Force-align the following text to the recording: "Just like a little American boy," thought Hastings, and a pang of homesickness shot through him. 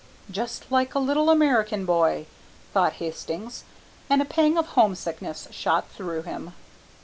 "Just 0.31 0.71
like 0.71 0.95
a 0.95 0.99
little 0.99 1.29
American 1.29 1.85
boy," 1.85 2.25
thought 2.73 2.93
Hastings, 2.93 3.65
and 4.09 4.19
a 4.19 4.25
pang 4.25 4.57
of 4.57 4.69
homesickness 4.69 5.49
shot 5.51 5.89
through 5.91 6.23
him. 6.23 6.55